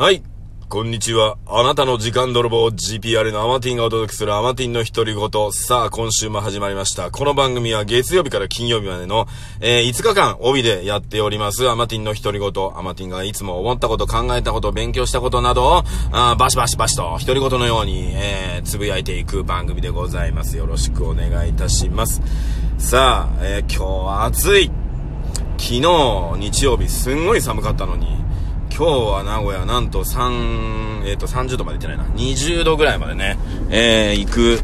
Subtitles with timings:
[0.00, 0.22] はい。
[0.70, 1.36] こんにちは。
[1.46, 5.52] あなたの時間泥棒 GPR のアマティンがお届けするアマティンの独り言。
[5.52, 7.10] さあ、今週も始まりました。
[7.10, 9.26] この番組は月曜日から金曜日までの、
[9.60, 11.68] えー5日間帯でやっております。
[11.68, 12.50] アマティンの独り言。
[12.78, 20.56] アマティンがいつも思ったこと、考えたこと、勉強したことなどを、あバシバシバシと独り言のように、えーつぶやいていく番組でございます。
[20.56, 22.22] よろしくお願いいたします。
[22.78, 24.70] さあ、えー今日は暑い。
[25.58, 25.82] 昨日、
[26.38, 28.29] 日曜日、すんごい寒かったのに、
[28.80, 32.04] 今日は名古屋なんと3、えっ、と、30度まで行ってないな。
[32.14, 33.36] 20度ぐらいまでね、
[33.68, 34.58] えー行く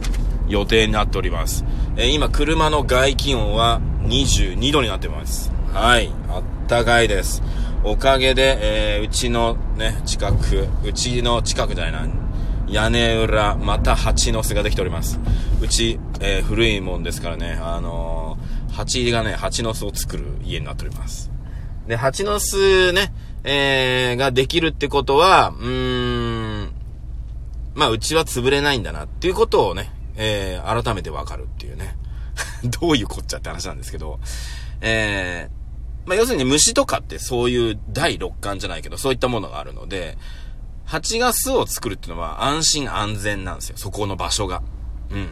[0.48, 1.66] 予定になっております。
[1.98, 5.52] えー今、車の外気温は22度になってます。
[5.70, 6.11] はい。
[6.30, 7.42] あったかいです。
[7.84, 8.56] おかげで、
[8.97, 12.09] えーうちのね、近く、うちの近くじゃないな。
[12.69, 15.20] 屋根裏、また蜂の巣ができております。
[15.61, 21.30] うち、えー古いもんですからね、あのー蜂がね、蜂の巣を作る家になっております。
[21.87, 23.12] で、蜂の巣ね、
[23.48, 26.73] えー、ができるってことは、うーん、
[27.74, 31.97] まあ、うちは潰れないんだなっていうことをね、えー、改めてわかるっていうね。
[32.80, 34.19] どういうこっちゃって話なんですけど、
[34.80, 40.19] えー、まあ、要するに虫とかってそういう第六感じゃないけど、そういったものがあるので、
[40.84, 43.77] 蜂が巣を作るっていうのは安心安全なんですよ。
[43.77, 44.62] そこの場所が。
[45.10, 45.28] うん。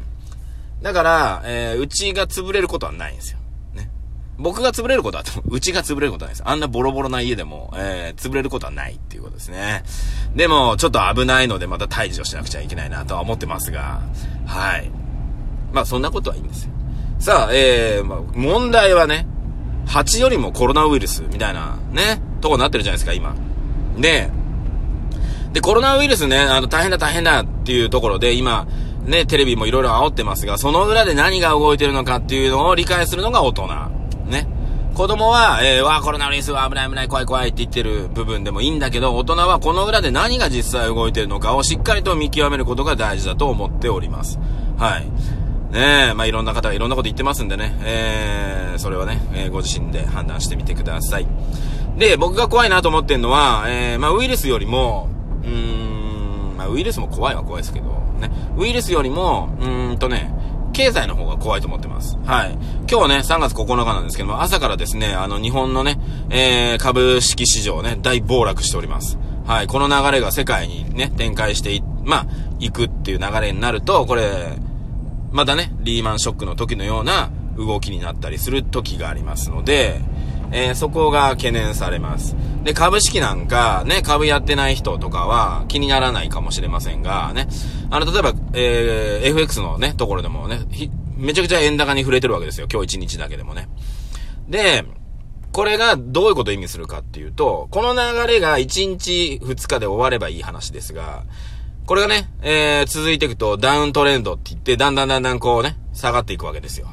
[0.82, 3.38] だから、えー、うちが潰れることはないんですよ。
[4.38, 6.48] 僕が潰れることはあっても、うちが潰れることはないです。
[6.48, 9.84] あんなボロボロな家でも、えー、潰れることはないっていうことですね。
[10.34, 14.02] でも、ちょっと危ないので、また退治をしなくちゃいけないなとは思ってますが、
[14.46, 14.90] はい。
[15.72, 16.70] まあ、そんなことはいいんですよ。
[17.20, 19.26] さあ、えー、まあ、問題はね、
[19.86, 23.34] 蜂よりもコロナウイルスみたいな、ね、とこになってるじゃないですか、今。
[23.98, 24.30] で、
[25.52, 28.66] で、コロナウイルスね、あの、大変だ大変だっていうところで、今、
[29.04, 33.68] ね、テレビもいろいろ煽ってますが、その裏で何が動いてるのかっていうのを理解するのが大人。
[34.26, 34.46] ね。
[34.94, 44.38] 子供は、えー、わあ、コロナウイルスは危ない危ない怖い怖いって言ってる部分でもいいんだけど、大人はこの裏で何が実際動いてるのかをしっかりと見極めることが大事だと思っております。
[44.78, 45.06] はい。
[45.72, 51.26] ねえ、まあ、いろんな方がいろんなこと言ってますんでね、えー、それはね、えーご自身で判断してみてください。
[51.98, 55.08] で、僕が怖いなと思ってんのは、えー、まあ、ウイルスよりも、
[55.42, 57.86] うーん、まあ、ウイルスも怖いは怖いですけど、
[58.20, 60.33] ね、ウイルスよりも、うーんとね、
[60.74, 62.18] 経済の方が怖いと思ってます。
[62.24, 62.58] はい。
[62.90, 65.98] 今日ね、3月9日なんですけども、朝からですね、あの、日本のね、
[66.30, 69.18] えー、株式市場ね、大暴落しております。
[69.46, 69.66] はい。
[69.66, 72.26] この流れが世界にね、展開してい、まあ、
[72.58, 74.58] 行くっていう流れになると、これ、
[75.32, 80.00] まだね、リーマンショックの時のような動きになったりする時がありますので、
[80.50, 82.36] えーそこが懸念されます。
[82.64, 87.46] で、株式なんか、ね、株やってない人とかは気にならないかもしれませんが、ね、
[87.90, 90.60] あの、例えば、えー FX のね、ところでもね、
[91.16, 92.66] めちゃくちゃ円高に触れてるわけですよ。
[92.72, 93.68] 今日1日だけでもね。
[94.48, 94.84] で、
[95.52, 101.24] これがどういうことを意味するかっていうと、この流れが1日2日で終わればいい話ですが、
[101.86, 106.88] これがね、えー、続いていくとダウントレンドって言って、だんだんだんだんこうね、下がっていくわけですよ。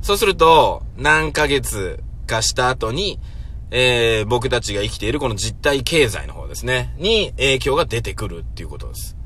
[0.00, 3.18] そうすると、何ヶ月かした後に、
[3.70, 9.16] えー、僕たちが生きているこの実体経済の方ですね、に影響が出てくるっていうことです。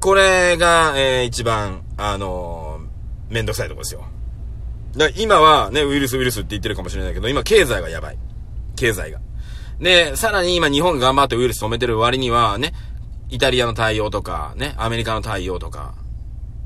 [0.00, 2.86] これが、えー、一番、あのー
[3.28, 4.04] めんどくさいとこですよ。
[4.96, 8.18] だ今はね、ウイルスウイルスって言ってるかもしれないけど、今経済がやばい。
[8.76, 9.18] 経済が。
[9.80, 12.72] で、さらに今日本頑張ってウイルス止めてる割にはね、
[13.28, 15.96] イタリアの対応とか、ね、アメリカの対応とか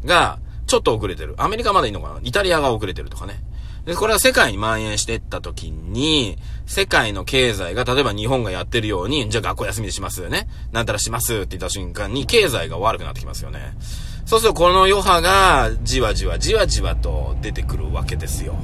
[0.05, 1.35] が、ちょっと遅れてる。
[1.39, 2.21] アメリカまだいいのかな？
[2.23, 3.43] イタリアが遅れてるとかね。
[3.85, 6.37] で、これは世界に蔓延していった時に、
[6.67, 10.49] 世界の経済が、例えば日本がやってるように、じゃあ学校休みでしますよね。
[10.73, 13.75] なんたらしますって言った瞬間に、経済が悪くなってきますよね。
[14.27, 18.55] そうするとこの余波が、じわじわじわじわと出てくるわけですよ。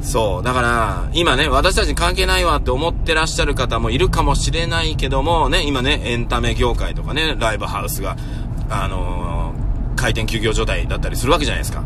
[0.00, 0.42] そう。
[0.42, 8.16] だから、今ね、私たちに関係ないわって思ってらっしゃる方もいるかもしれないけども、ね、今ね、エンタメ業界とかね、ライブハウスが、
[8.70, 9.38] あのー
[9.98, 11.82] 開店休業状態だったりするわけじゃないですか。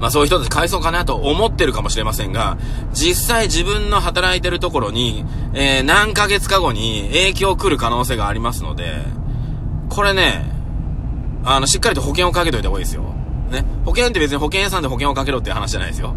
[0.00, 2.56] まあそういう人たち返そうかなと思ってるかもしれませんが、
[2.92, 9.02] 実際自分の働いてるところに、えー、何ヶ月か後に影響来る可能性がありますので、
[9.90, 10.50] これね、
[11.44, 13.02] あの、しっかりと保険をかけといた方がいいですよ。
[13.50, 13.64] ね。
[13.84, 16.14] 保険って別に保険屋さんで保険をかけろっていう話じゃないですよ。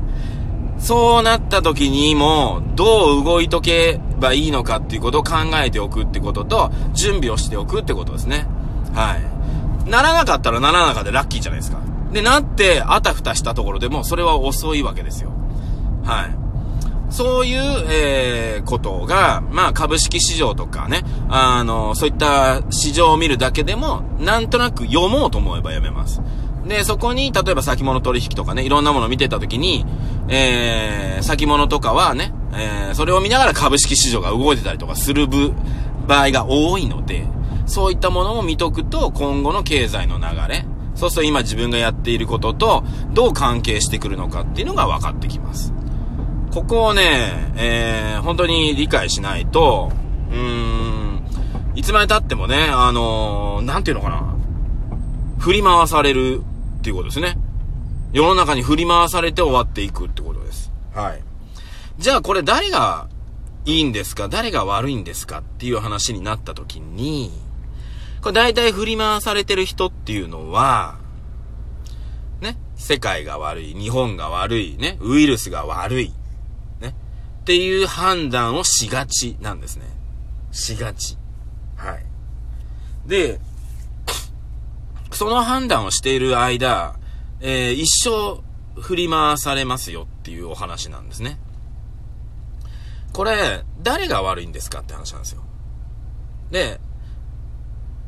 [0.79, 5.33] そうなった時にも、どう動いとけばいいのかっていうことを考
[5.63, 8.47] えておくってことと、準備をしておくってことですね。
[8.93, 9.89] はい。
[9.89, 11.79] ならなかったらならなかったでラッキーじゃないですか。
[12.13, 15.31] で、なって、あたふたしたところでも、それは遅いわけですよ。
[16.03, 16.35] はい。
[17.09, 26.21] そういう、えー、ことが、まあ、株式市場とかね、あの、そういった市場を見るだけでも、なんとなく読もうと思えば読めます。
[26.67, 29.85] で、そこに、例えば先物取引とかね、いろんなものを見てたときに、
[30.27, 35.53] えー、先物とかはね、えー、それを見ながら株式市場が動いてたりとかする部、
[36.07, 37.27] 場合が多いので、
[37.65, 40.65] そういったものを見とくと今後の経済の流れ、
[41.03, 45.73] そうすると今自分がやっていることとどう関係してくるのかっていうのが分かってきます。
[46.53, 49.91] ここをね、えー、本当に理解しないと、
[50.31, 51.23] うーん、
[51.75, 54.33] いつまで経ってもね、あのー、なんていうのかな、
[55.39, 56.41] 振り回される
[56.77, 57.37] っていうことですね。
[58.13, 60.71] 世の中に振り回されて終わっていくってことです。
[60.93, 61.21] はい。
[61.97, 63.09] じゃあこれ誰が
[63.65, 67.42] いいんですか誰が悪いんですかっていう話になった時に、
[68.23, 70.97] これ大体振り回されてる人っていうのは、
[72.39, 76.13] ね、世界が悪い、日本が悪い、ね、ウイルスが悪い、
[76.79, 76.95] ね、
[77.41, 79.85] っていう判断をしがちなんですね。
[80.53, 81.17] しがち。
[81.75, 82.05] はい。
[83.05, 83.41] で、
[85.11, 86.95] その判断をしている間、
[87.41, 88.41] えー、一生
[88.79, 91.39] 振り回されますよっていうお話なんですね。
[93.11, 95.43] これ、誰が悪いんですかって話なんですよ。
[96.51, 96.79] で、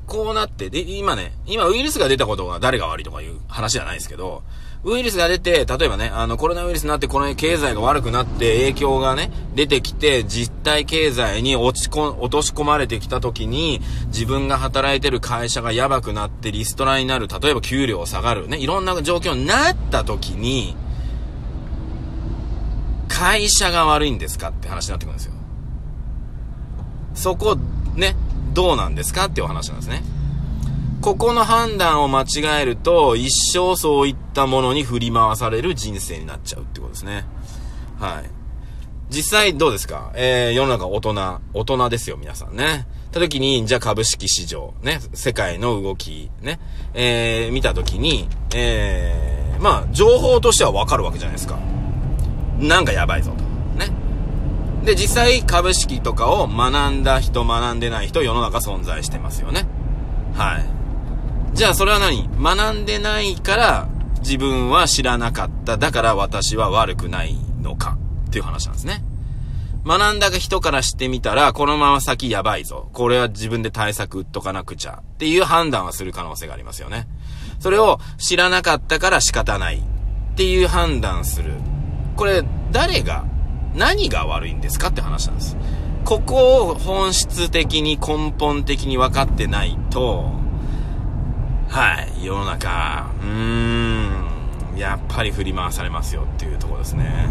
[0.07, 4.44] こうなって、で、今ね、今ウイルスが出たことが誰が悪いとかいう話じゃないですけど、
[4.84, 20.78] ウイルスが出て、例えばね、あの、コロナウイルスになって、この経済が悪くなって影響がね、出てきて、実体経済に落ち込、落とし込まれてきた時に、自分が働いてる会社がやばくなってリストラになる、例えば給料下がる、ね、いろんな状況になった時に、
[23.08, 25.34] 会社が悪いんですかって話になってくるんですよ。
[27.16, 27.58] そこ、
[27.96, 28.16] ね、
[28.56, 30.02] どうなんですかっていうお話なんですね。
[31.02, 37.25] ここの判断を間違えると、一生そういったものに振り回される人生になっちゃうってことですね。
[38.00, 38.30] はい。
[39.12, 40.12] 実際どうですか？
[40.16, 42.88] えー、世の中大人、大人ですよ、皆さんね。
[43.12, 46.60] た時に、じゃあ株式市場、ね、世界の動き、ね、
[46.96, 51.60] えー、見た時に、えー、まあ、情報としてはわかるわけじゃないですか。
[52.58, 53.55] なんかやばいぞと。
[54.86, 59.66] で、実際株式とかを学んだ人、学んでない人、世の中存在してますよね。
[60.36, 60.66] はい。
[61.56, 62.30] じゃあそれは何？
[62.40, 63.88] 学んでないから
[64.20, 65.78] 自分は知らなかった。
[65.78, 67.98] だから私は悪くないのか？
[68.28, 69.04] っていう話なんですね。
[69.86, 72.90] 学んだ人からしてみたら、このまま先やばいぞ。
[72.94, 75.02] これは自分で対策打っとかなくちゃ。
[75.02, 77.08] っていう判断はする可能性がありますよね。
[77.60, 79.78] それを知らなかったから仕方ない。
[79.78, 81.54] っていう判断する。
[82.16, 83.26] これ、誰が
[83.75, 85.57] 何が悪いんですかって話なんです。
[86.06, 90.31] ここを本質的に根本的に分かってないと、
[91.68, 97.27] はい、世の中、うーん、やっぱり振り回されますよっていうとこですね。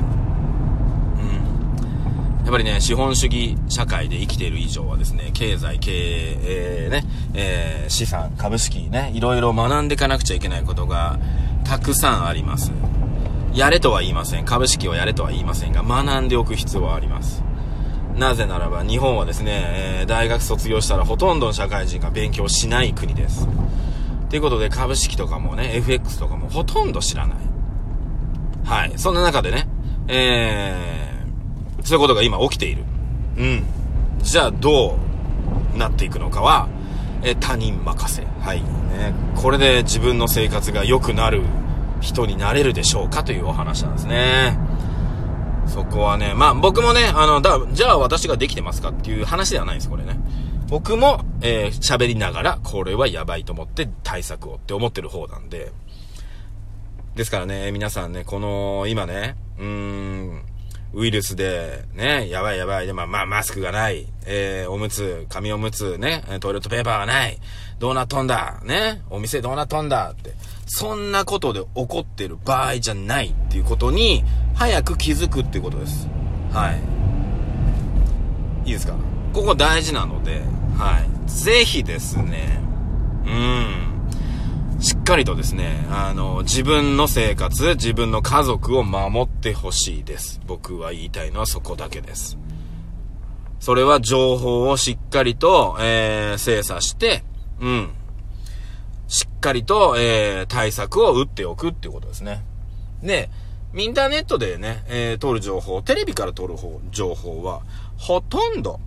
[1.19, 2.45] うん。
[2.45, 7.05] やっぱりね、資本主義社会で生きている以上はですね、経済、経営、えー、ね、
[7.35, 11.19] えー、資産、株式ね、いろいろ学んでいかなくちゃいけないことが
[11.65, 12.73] たくさんあります。
[13.55, 14.45] やれとは言いません。
[14.45, 17.45] 株式をやれとは言いませんが、学んでおく必要はあります。
[18.17, 23.47] なぜならば、日本はですね、えー、大学卒業したらほとんどの社会人が勉強しない国です。
[24.29, 27.39] ということで、株式とかもね、FX とかもほとんど知らない。
[28.65, 28.93] はい。
[28.97, 29.69] そんな中でね、
[30.09, 32.83] えー、そういうことが今起きている。
[33.37, 33.65] うん。
[34.21, 34.99] じゃあ、ど
[35.75, 36.69] うなっていくのかは、
[37.23, 38.27] え他人任せ。
[38.41, 38.61] はい。
[38.61, 41.43] ね、これで自分の生活が良くなる
[42.05, 44.57] 人になれるでしょうかというお話なんですね。
[45.67, 50.21] そこはね、まあ僕もね、あの、だ、じゃあ私ができてますかっていう話ではないんです、これね。
[50.69, 55.73] 僕も、えー、喋りながら、これはやばいと思って対策をって思ってる方なんで。
[57.17, 60.43] ですからね、皆さんね、この、今ね、うーん、
[60.95, 62.87] ウイルスで、ね、やばいやばい。
[62.87, 64.07] で、ま、まあ、マスクがない。
[64.27, 67.39] えー、おむつ、紙おむつ、ね、トイレットペーパーがない。
[67.79, 70.35] どうなっとんだね、お店どうなっとんだって。
[70.77, 74.25] そんなことで起こってる場合じゃないっていうことに、
[74.57, 76.09] 早く気づくっていうことです。
[76.53, 76.81] はい。
[78.67, 78.95] いいですか？
[79.33, 80.43] ここ大事なので、
[80.77, 81.31] はい。
[81.31, 82.59] ぜひですね、
[83.25, 84.81] うん。
[84.81, 90.41] しっかりとですね、あの、自分の生活、自分の家族を守ってほしいです。
[90.45, 92.37] 僕は言いたいのはそこだけです。
[93.61, 97.23] それは情報をしっかりと、えー、精査して、
[97.61, 97.91] うん。
[99.45, 102.43] かりと、えー、対策を打っておくっていうことですね。
[103.03, 103.29] で、
[103.75, 107.63] インターネットでね、えー、取る情報、テレビから取る方、情報は、
[107.99, 108.81] ほとんど、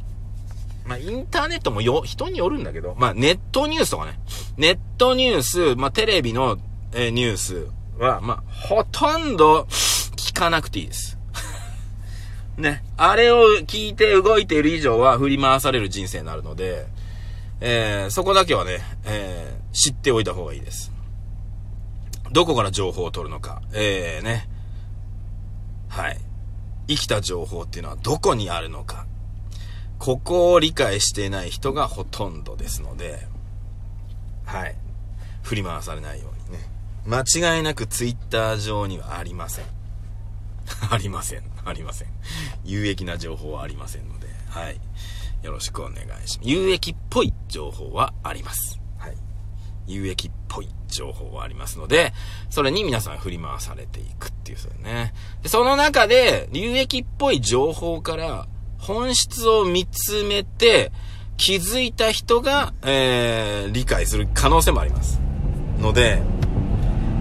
[0.86, 4.20] まあ、インターネットもよ、人によるんだけど、まあ、ネットニュースとかね、
[4.58, 6.58] ネットニュース、まあ、テレビの、
[6.94, 7.68] えー、ニュース
[8.00, 9.68] は、まあ、ほとんど
[10.16, 11.20] 聞かなくていいです。
[12.58, 12.84] ね。
[12.96, 16.88] あれを聞いて動いている以上は振り回される人生になるので、
[17.60, 20.92] えー、そこだけはね、えー、知っておいた方がいいです。
[22.32, 23.62] どこから情報を取るのか。
[23.74, 24.48] えー、ね。
[25.88, 26.18] はい。
[26.88, 29.06] 生きた情報っていうのはどこにあるのか。
[30.00, 33.28] ここを理解していない人がほとんどですので、
[34.46, 34.76] はい。
[35.42, 36.66] 振り回されないようにね。
[37.06, 39.66] 間違いなくツイッター上にはありません。
[40.92, 41.44] ありません。
[41.66, 42.10] ありません。
[42.64, 44.80] 有益な情報はありませんので、はい。
[45.44, 46.39] よろしくお願いします。
[46.41, 48.79] 有益っぽい情報はあります。
[48.98, 49.17] はい。
[49.88, 52.13] 有益っぽい情報はありますので、
[52.50, 55.13] それに皆さん振り回されていくっていう、それね。
[55.44, 60.91] で、その中で、有益っぽい情報から、本質を見つめて、
[61.38, 65.22] 気づいた人が、えー、理解する可能性もあります。
[65.79, 66.20] ので、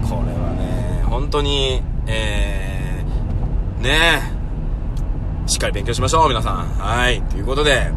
[0.09, 4.33] これはね、本当に、えー、ね
[5.45, 6.67] しっかり勉強しましょう、皆さん。
[6.67, 7.21] はい。
[7.23, 7.91] ということで、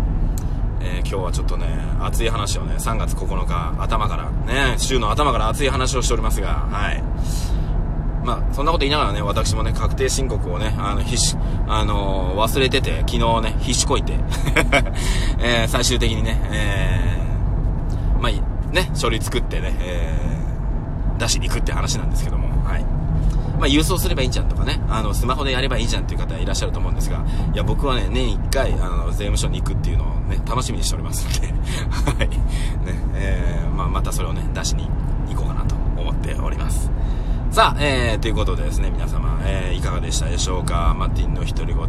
[0.80, 1.66] えー、今日はちょっとね、
[2.00, 7.02] 熱い話をね、3月9日頭から、ね、週の頭から熱い話をしておりますが、はい。
[8.24, 14.14] まあ、そんなこと言いながらね、私もね、確定申告をね、あの、必死、あのー、忘れてて、昨日ね、必死こいて、
[15.40, 22.99] えー、最終的にね、えー、まあ、ね、書類作ってね、えー、出しに行くって話なんですけども、はい。
[23.60, 31.48] まあ、郵送すればいいじゃんとかね、あの、スマホでやればいいじゃんっていう方いらっしゃると思うんですが、いや、僕はね、年1回、あの、税務署に行くっていうのをね、楽しみにしておりますんで、
[32.18, 32.28] はい。
[32.28, 32.36] ね、
[33.14, 34.88] えー、まあ、またそれをね、出しに
[35.28, 36.90] 行こうかなと思っております。
[37.50, 40.94] さあ、えー、ということでですね、皆様、えー、いかがでしたでしょうか？
[40.96, 41.84] マティンの独り言、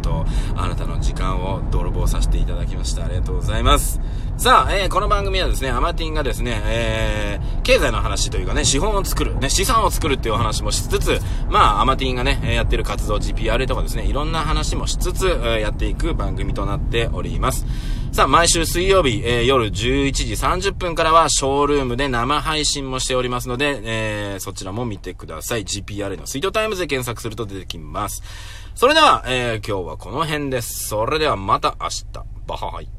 [0.56, 3.04] あなたの時間を泥棒させていただきました。
[3.04, 4.00] ありがとうございます。
[4.42, 17.64] さあ、えー、この番組はですね、アマティンがですね、えー、経済の話というかね、資本を作る、ね、資産を作るっていうお話もしつつ、まあ、アマティンがね、やってる活動、GPRA とかですね、いろんな話もしつつ、やっていく番組となっております。
[18.10, 25.64] さあ、毎週水曜日、えー、夜11時30分からは、ショールームで生配信もしておりますので、えー、そちらも見てください。
[25.64, 28.24] GPRA のスイートタイムズで検索すると出てきます。
[28.74, 30.88] それでは、えー、今日はこの辺です。
[30.88, 32.06] それではまた明日。
[32.48, 32.92] バハハイ。